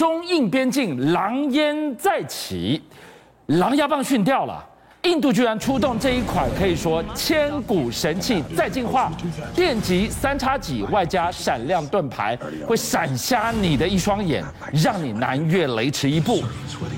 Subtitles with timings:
[0.00, 2.80] 中印边境狼烟再起，
[3.48, 4.66] 狼牙棒训掉了。
[5.02, 9.12] 印度居然出动这一款可以说千古神器再进化，
[9.54, 12.34] 电极三叉戟外加闪亮盾牌，
[12.66, 14.42] 会闪瞎你的一双眼，
[14.72, 16.42] 让你难越雷池一步。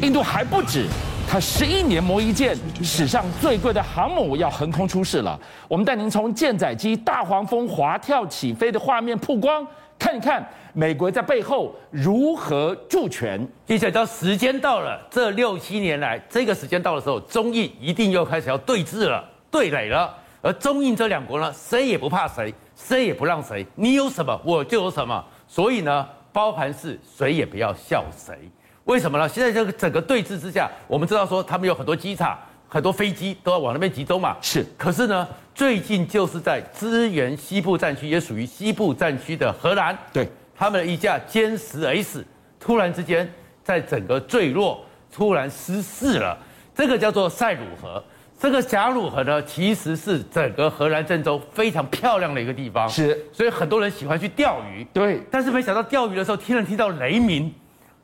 [0.00, 0.86] 印度还不止，
[1.28, 5.36] 它十一年磨一剑，史上最贵的航母要横空出世了。
[5.66, 9.66] 我们带您从舰载机大黄蜂滑跳起飞的画面曝光。
[10.12, 13.46] 看一看美国在背后如何助拳。
[13.64, 20.14] 接下来到时间到了，这六七年来，这个时间到的时候，中印一定又开始要对峙了、对垒了。
[20.42, 23.66] 而中印这两国呢，谁也不怕谁，谁也不让谁。
[23.74, 25.24] 你有什么，我就有什么。
[25.46, 28.36] 所以呢，包含是谁也不要笑谁。
[28.84, 29.26] 为什么呢？
[29.28, 32.38] 现在这个整个对峙之下，我们知道说他们有很多机场。
[32.72, 34.64] 很多飞机都要往那边集中嘛，是。
[34.78, 40.26] 可是呢，最近就是在支援西部战区，也属于西部战区的荷兰，对，
[40.56, 42.24] 他们的一架歼十 S
[42.58, 43.30] 突然之间
[43.62, 44.82] 在整个坠落，
[45.14, 46.34] 突然失事了。
[46.74, 48.02] 这个叫做塞鲁河，
[48.40, 53.22] 这个贾鲁河呢，其实是整个荷兰郑州非常漂亮的一个地方，是。
[53.34, 55.20] 所以很多人喜欢去钓鱼，对。
[55.30, 57.52] 但是没想到钓鱼的时候，听人听到雷鸣，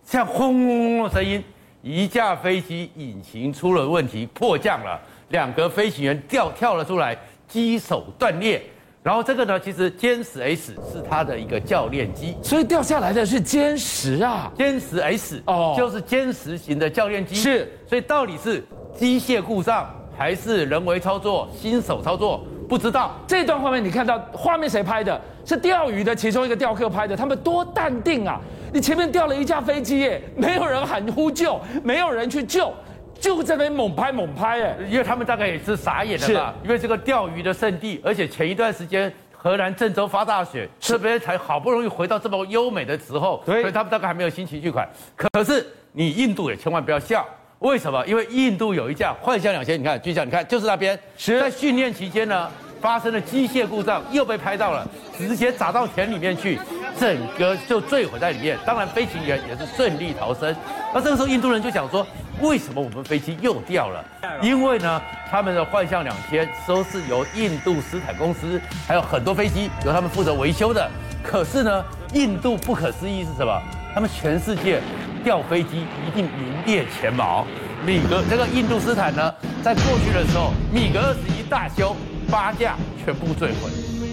[0.05, 1.43] 像轰隆隆的声音。
[1.83, 8.61] 一架飞机引擎出了问题，迫降了，两个飞行员掉跳了出来，机手断裂。
[9.01, 17.34] 然后这个呢，其实歼十 S 是它的一个教练机，所以掉下来的是歼十啊，歼十 S 哦，就是歼十型的教练机。
[17.34, 18.62] 是，所以到底是
[18.95, 22.45] 机械故障还是人为操作、新手操作？
[22.69, 23.15] 不知道。
[23.27, 25.19] 这段画面你看到画面谁拍的？
[25.47, 28.39] 是钓鱼的其中一个钓客拍的，他们多淡定啊！
[28.73, 32.73] 你前面掉了一架飞机耶，没有人喊呼救，没有人去救，
[33.19, 36.55] 就在那边猛拍猛拍哎，因为他们大概也是傻眼了吧？
[36.63, 44.89] 因为这个钓鱼的圣地，而且前一段时间河南郑州发大雪，这边才好不容易回到这么优美的时候，所以他们大概还没有心情去管。
[45.17, 47.27] 可是你印度也千万不要笑，
[47.61, 48.05] 为什么？
[48.07, 52.51] 因为印度有一架幻象两千，你看，巨象，你看就是那边，在训练期间呢。
[52.81, 54.87] 发生了机械故障，又被拍到了，
[55.19, 56.57] 直接砸到田里面去，
[56.98, 58.59] 整个就坠毁在里面。
[58.66, 60.54] 当然，飞行员也是顺利逃生。
[60.94, 62.06] 那这个时候，印度人就想说：
[62.41, 64.04] 为什么我们飞机又掉了？
[64.42, 65.00] 因为呢，
[65.31, 70.88] 他们的幻象两千都是由印度斯坦公司，还有很多飞机由他们负责维修的。
[71.22, 73.62] 可是呢，印度不可思议是什么？
[73.94, 74.80] 他们全世界
[75.25, 77.47] 掉飞机一定名列前茅。
[77.86, 81.97] 米格这个印度斯坦呢，在过去的时候，米格二十一大修。
[82.30, 83.70] 八架全部坠毁，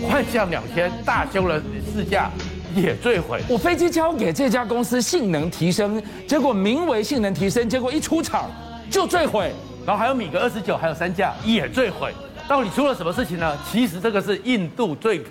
[0.09, 1.62] 幻象两千大修了
[1.94, 2.31] 四架
[2.75, 3.41] 也坠毁。
[3.50, 8.52] 我飞机交给这家公司性能提升，结果名为性能提升，结果一出厂
[8.90, 9.52] 就坠毁。
[9.86, 12.12] 然后还有米格二十九还有三架也坠毁。
[12.47, 13.58] 到底出了什么事情呢？
[13.72, 15.22] 其实这个是印度最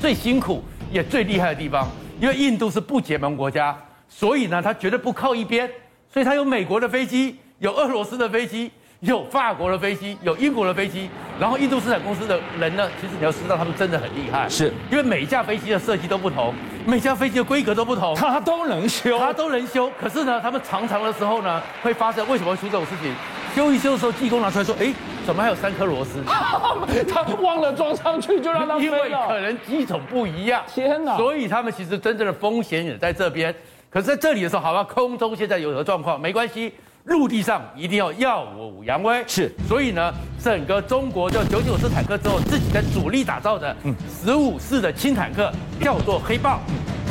[0.00, 1.88] 最辛苦也最厉害的地方，
[2.20, 3.76] 因为印度是不结盟国家，
[4.08, 5.70] 所以呢，他绝对不靠一边，
[6.12, 8.70] 所以他有美国的飞机，有俄罗斯的飞机。
[9.00, 11.08] 有法国的飞机，有英国的飞机，
[11.38, 16.54] 然后印度斯坦公司的人呢，其实你要知道，他们真的很厉害，是因为每一架飞机的设计都不同，
[16.86, 19.90] 每架飞机的规格都不同，他都能修，他都能修。
[20.00, 23.14] 可是呢，他们常常的时候呢，会发生为什么会出这种事情？
[23.54, 24.92] 修一修的时候，技工拿出来说：“哎，
[25.24, 26.22] 怎么还有三颗螺丝？
[27.10, 31.16] 他忘了装上去，就让他飞了。”因为可能机种不一样，天哪！
[31.16, 33.54] 所以他们其实真正的风险也在这边。
[33.88, 36.20] 可是在这里的时候，好吧，空中现在有何状况？
[36.20, 36.72] 没关系。
[37.06, 40.12] 陆地上一定要耀武扬威，是，所以呢，
[40.42, 46.60] 整个中国就九九式坦克之后自己在主力打造的，嗯，十五式的轻坦克叫做黑豹，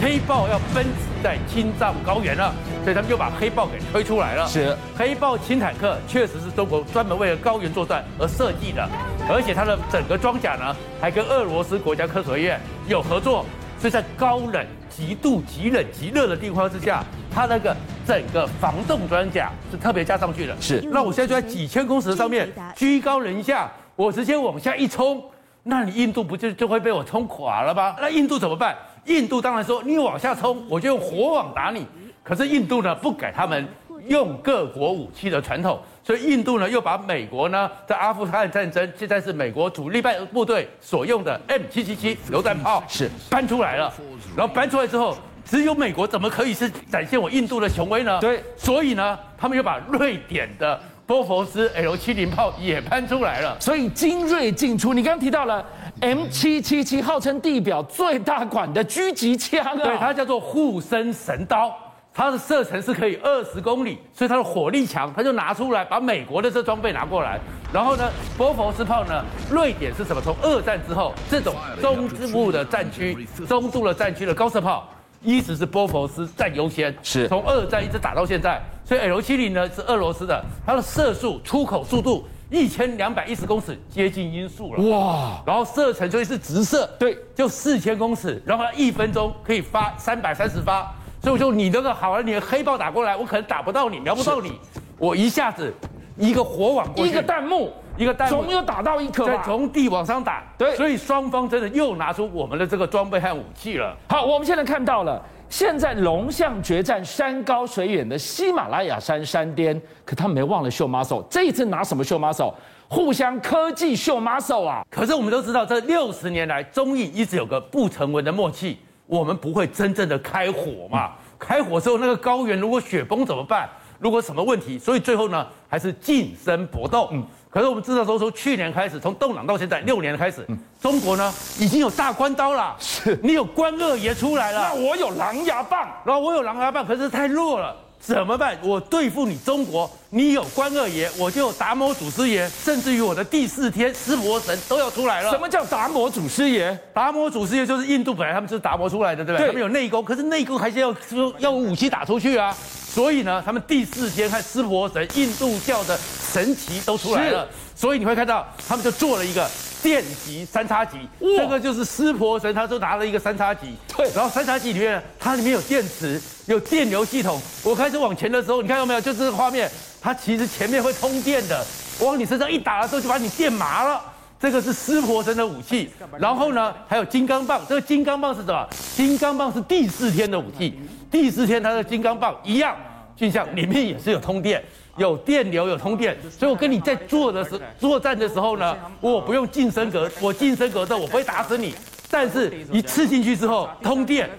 [0.02, 0.92] 黑豹要奔驰
[1.24, 4.46] 在青藏高原了，所以他们就把黑豹给推出来了。
[4.48, 8.88] 是，黑豹轻坦克确实是中国专门为了高原作战而设计的，
[9.30, 13.46] 而且它的整个装甲呢，还跟俄罗斯国家科学院有合作，
[13.86, 17.04] 所以在高冷、极度极冷、极热的地方之下。
[17.32, 20.82] 它那个整个防冻装甲是特别加上去的，是。
[20.92, 25.24] 那我现在就在几千公尺的上面，居高临下，我直接往下一冲，
[25.62, 27.96] 那你印度不就就会被我冲垮了吗？
[28.02, 28.76] 那印度怎么办？
[29.06, 31.86] 印度当然说，你往下冲，我就用火网打你。
[32.24, 33.68] 可是印度呢，不改他们
[34.08, 43.92] 用各国武器的传统，所以印度呢又把美国呢在阿富汗战争，现在是美国主力派部队所用的 M 七七七榴弹炮是搬出来了，
[44.38, 45.18] 然后搬出来之后。
[45.48, 48.20] 只有美国怎么可以是展现我印度的雄威呢？
[48.20, 53.56] 对，所以呢，他们又把瑞典的波佛斯 L 七零炮也搬出来了。
[53.62, 54.92] 所以精锐进出。
[54.92, 55.64] 你刚刚提到了
[56.02, 59.76] M 七七七，号称地表最大管的狙击枪啊。
[59.76, 61.72] 对，它叫做护身神刀，
[62.16, 65.14] 它的射程是可以二十公里，所以它的火力强。
[65.14, 67.38] 它就拿出来把美国的这装备拿过来，
[67.74, 69.22] 然后呢，波佛斯炮呢，
[69.52, 70.22] 瑞典是什么？
[70.22, 74.90] 从二战之后，这种中部的战区、中度的战区的高射炮。
[75.22, 78.62] 一直是波佛斯占优先，是从二战一直打到现在。
[78.84, 84.84] 所以 L 七零呢是俄罗斯的，它的射速出口速度一千两百一十公尺，接近音速了。
[84.90, 85.42] 哇！
[85.44, 90.94] 然后射程就是直射，对，就四千公尺，然后它一分钟可以发三百三十发。
[91.26, 94.60] 所以我说你那个好了，你的黑豹打过来，我可能打不到你，瞄不到你，
[95.00, 95.74] 我一下子
[96.18, 99.42] 一个火网过去，一个弹幕，一个弹幕，总有打到一颗吧？
[99.44, 103.98] 从地往上打，对，所以双方真的又拿出我们的这个装备和武器了。
[104.08, 105.20] 好，我们现在看到了。
[105.50, 111.26] 现在龙象决战山高水远的喜马拉雅山山巅，可他们没忘了秀 muscle。
[111.28, 112.54] 这一次拿什么秀 muscle？
[112.88, 114.86] 互相科技秀 muscle 啊！
[114.92, 118.78] 可是我们都知道，这六十年来中印一直有个不成文的默契，
[119.08, 121.12] 我们不会真正的开火嘛。
[121.38, 123.70] 开火之后，那个高原如果雪崩怎么办？
[124.00, 124.78] 如果什么问题？
[124.78, 127.10] 所以最后呢，还是近身搏斗。
[127.12, 127.26] 嗯。
[127.50, 130.46] 可是我们知道说，从去年开始，从动荡到现在六年开始，
[130.82, 132.76] 中国呢已经有大关刀了。
[132.78, 137.74] 是，你有关二爷出来了，那我有狼牙棒，然后我有狼牙棒，可是太弱了，
[138.06, 138.56] 怎么办？
[138.62, 145.32] 我对付你中国，你有关二爷，我就有达摩祖师爷，甚至于我的第四天湿婆神都要出来了。
[145.32, 146.78] 什么叫达摩祖师爷？
[146.94, 149.48] 达摩祖师爷就是印度本来他们是达摩出来的，对不对？
[149.48, 152.56] 他们有内功，可是内功还是要说要武器打出去啊。
[152.94, 156.00] 所以呢，他们第四天和湿婆神，印度教的
[156.32, 157.48] 神奇都出来了。
[157.76, 159.50] 所以你会看到，他们就做了一个
[159.86, 163.76] 电极三叉戟，这个就是湿婆神，他就拿了一个三叉戟。
[163.96, 167.40] 对，然后三叉戟里面，它里面有电池，有电流系统。
[167.64, 169.00] 我开始往前的时候，你看到没有？
[169.00, 169.70] 就这个画面，
[170.02, 171.64] 它其实前面会通电的，
[172.00, 174.02] 往你身上一打的时候，就把你电麻了。
[174.40, 175.92] 这个是湿婆神的武器。
[176.18, 178.68] 然后呢，还有金刚棒，这个金刚棒是什么？
[178.96, 180.80] 金刚棒是第四天的武器。
[181.12, 182.76] 第四天它的金刚棒一样，
[183.16, 184.64] 就像里面也是有通电。
[184.98, 191.76] 有电流，有通电，所以我跟你在做的时 作战的时候呢，我不用近身格，我近身格斗，我不会打死你，
[192.10, 194.30] 但是一刺进去之后通电，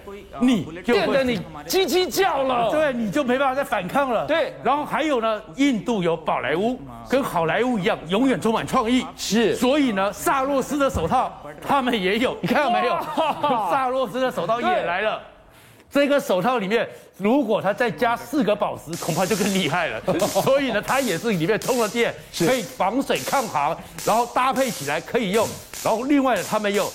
[0.41, 1.37] 你就电得你
[1.67, 4.25] 叽叽叫了，对，你就没办法再反抗了。
[4.25, 9.05] 对，然后还有呢，印度有宝莱坞，跟好莱坞一样，永远充满创意。
[9.15, 11.31] 是，所以呢，萨洛斯的手套
[11.61, 12.97] 他们也有，你看到没有？
[13.69, 15.21] 萨洛斯的手套也来了。
[15.89, 16.87] 这个手套里面，
[17.17, 20.01] 如果它再加四个宝石，恐怕就更厉害了。
[20.43, 23.75] 所以呢，它也是里面通了电，可以防水抗寒，
[24.05, 25.47] 然后搭配起来可以用。
[25.83, 26.91] 然后另外呢，他们有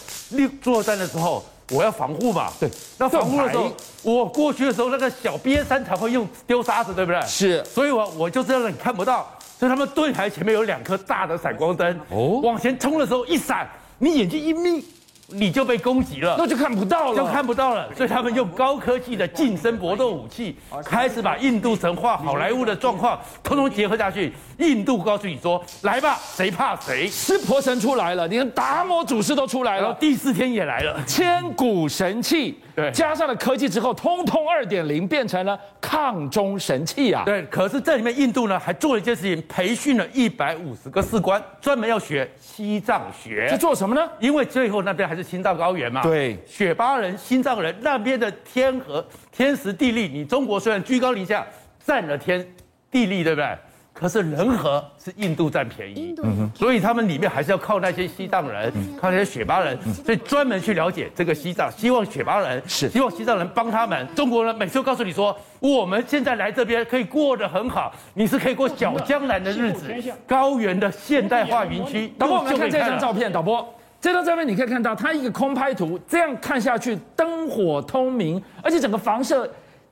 [0.60, 2.52] 作战的时候，我要防护嘛。
[2.60, 3.72] 对，那防护的时候，
[4.02, 7.20] 我过去的时候，那个小瘪三才会用丢沙子，对不对？
[7.22, 7.64] 是。
[7.64, 9.28] 所以我我就这样，你看不到。
[9.58, 13.68] 所以他们盾牌前面有两颗大的闪光灯，哦，往前冲的时候一闪，
[13.98, 14.84] 你眼睛一眯。
[15.32, 17.88] 你就被攻击了，那就看不到了，就看不到了。
[17.94, 24.32] 所以他们用高科技的近身搏斗武器，开始把印度神话、好莱坞的状况通通结合下去。
[24.58, 32.58] 印度告诉你说：“来吧，谁怕谁？”湿婆神出来了，你看达摩祖师都出来了，第四天也来了，千古神器。
[32.74, 37.22] 对，加上了科技之后，通通二点零变成了抗中神器啊！
[37.26, 43.46] 对，可是这里面印度呢还做了一件事情，培训了一百五十个士官，专门要学西藏学。
[43.50, 44.08] 这做什么呢？
[44.18, 46.02] 因为最后那边还是青藏高原嘛。
[46.02, 51.46] 对，雪巴人、新藏人那边的天和天时地利，你中国虽然居高临下，
[51.84, 52.46] 占了天
[52.90, 53.56] 地利，对不对？
[53.94, 56.14] 可是人和是印度占便宜，
[56.54, 62.88] 所以他们里面还是要靠那些西藏人，靠那些雪巴人，所以专门去了解这个西藏，希望雪巴人是。
[62.88, 64.08] 希望西藏人帮他们。
[64.14, 69.86] 中国人每次都告诉你说，我们现在来这边可以过得很好，你是可以过小江南的日子，
[70.26, 72.10] 高原的现代化云区。
[72.18, 79.48] 导播，我们看这张照片，导播，这张照片你可以看到，它一个空拍图，这样看下去灯火通明，而且整个房舍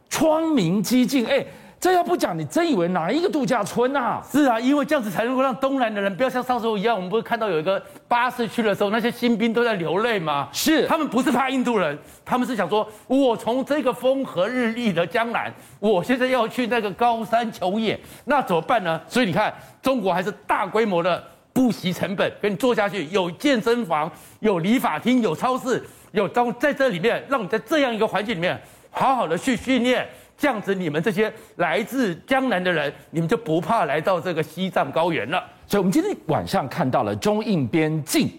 [0.08, 1.46] 窗明几净，哎。
[1.78, 4.22] 这要不讲，你真以为哪一个度假村啊？
[4.30, 10.46] 是啊，因为这样子才能够让东南的人不要像上次一样，我们不是看到有一个巴士去的时候，那些新兵都在流泪吗？
[10.52, 19.00] 是，他们不是怕印度人，他们是想说，我从这个风和日丽的江南，我现在要去那个高山求野，那怎么办呢？
[19.08, 19.50] 所以你看，
[19.80, 21.24] 中国还是大规模的
[21.60, 28.58] 不惜成本给你做下去，有健身房，有理发厅，有超市，有当在这里面，让你在这样一个环境里面
[28.90, 30.08] 好好的去训练。
[30.38, 35.44] 这样子，你们这些来自江南的人，你们就不怕来到这个西藏高原了。
[35.66, 38.32] 所以，我们今天晚上看到了中印边境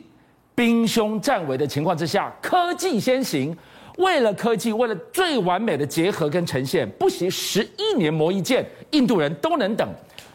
[0.55, 3.55] 兵凶战危的情况之下，科技先行，
[3.99, 9.87] 为了科技，为了最完美的结合跟呈现，不惜十一年磨一剑，印度人都能等。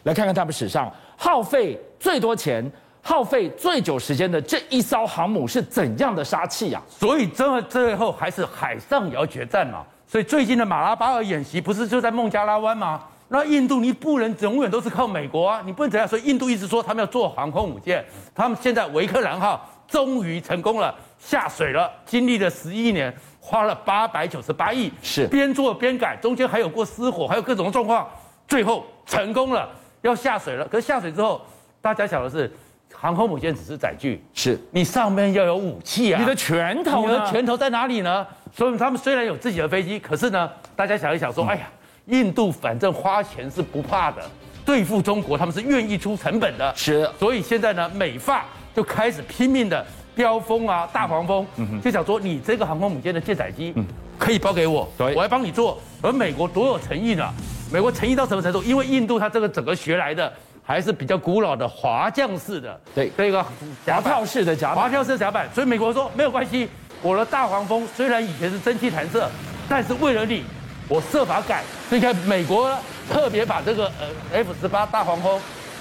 [0.06, 2.64] 来看看他们史上耗费最多钱、
[3.02, 6.80] 耗费最久时间的这一艘航母是怎样的杀器呀？
[6.88, 9.84] 所以，这最后还是海上也要决战嘛。
[10.06, 13.02] 所以最近的马拉巴尔演习不是就在孟加拉湾吗？
[13.26, 16.08] 那印度你不能永远都是靠美国啊，你不能怎样？
[16.08, 28.08] 所以印度一直说他们要做航空母舰，他们现在维克兰号终于成功了，下水了，经历了十一年，花了八百九十八亿，是边做边改，中间还有过失火，还有各种状况，
[28.46, 29.68] 最后成功了，
[30.06, 30.66] 要下水了。
[30.66, 31.40] 可是下水之后，
[31.80, 32.50] 大家想的是，
[32.94, 38.26] 航空母舰只是载具，是你上面要有武器啊，你的拳头，你的拳头在哪里呢？
[38.54, 41.68] 所以他们虽然有自己的飞机，可是呢，大家想一想说，嗯、哎呀，
[42.06, 44.22] 印度反正花钱是不怕的，
[44.64, 47.08] 对付中国他们是愿意出成本的，是。
[47.18, 48.44] 所以现在呢，美发
[48.74, 49.84] 就开始拼命的
[50.14, 53.74] 飙风啊，大黄蜂，嗯、就想说你这个航空母舰的舰载机，
[54.18, 55.78] 可以包给我，对，我来帮你做。
[56.00, 57.28] 而美国多有诚意呢？
[57.72, 58.62] 美国诚意到什么程度？
[58.62, 60.32] 因为印度它这个整个学来的
[60.62, 63.42] 还是比较古老的滑降式的，对，这个
[63.84, 66.68] 滑跳式的甲板，滑跳式的甲板，所以美国说没有关系。
[67.02, 69.28] 我的大黄蜂虽然以前是蒸汽弹射，
[69.68, 70.44] 但是为了你，
[70.88, 71.62] 我设法改。
[71.88, 72.74] 所以看美国
[73.10, 75.38] 特别把这个呃 F 十八大黄蜂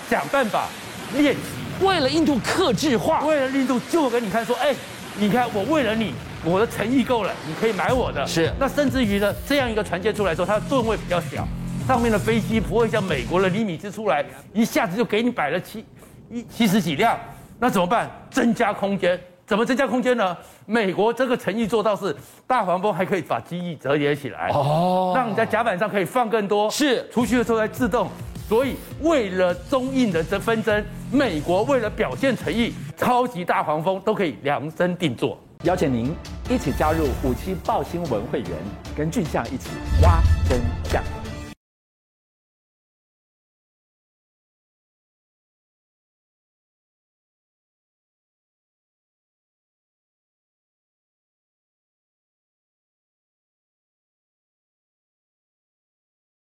[0.10, 0.68] 想办法
[1.14, 4.76] 练习，为了印度克制化，为了印度就给你看说，哎，
[5.18, 6.14] 你看我为了你，
[6.44, 8.28] 我的诚意够了，你可以买我的。
[8.28, 8.52] 是。
[8.60, 11.48] 那甚至于呢，这样一个船舰出来之后，它的吨位比较小，
[11.88, 15.86] 上面的飞机不会像美国的厘米兹出来一下子就给你摆了七
[16.32, 17.16] 一七十几辆，
[17.60, 18.10] 那怎么办？
[18.32, 19.20] 增加空间。
[19.46, 20.36] 怎么增加空间呢？
[20.66, 22.16] 美国这个诚意做到是
[22.48, 28.10] 大黄蜂还可以把机翼折叠起来哦，让你在甲板上可以放更多，是出去的时候再自动。
[28.50, 35.40] 所以为了中印的这纷争，美国为了表现诚意，超级大黄蜂都可以量身定做。
[35.62, 36.12] 邀请您
[36.50, 38.50] 一起加入五七报新闻会员，
[38.98, 39.70] 跟俊相一起
[40.02, 41.25] 挖真相。